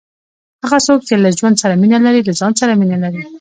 هغه 0.63 0.79
څوک، 0.85 0.99
چي 1.07 1.13
له 1.23 1.29
ژوند 1.39 1.55
سره 1.61 1.73
مینه 1.81 1.99
لري، 2.05 2.21
له 2.27 2.33
ځان 2.39 2.51
سره 2.61 2.73
مینه 2.81 2.97
لري. 3.03 3.21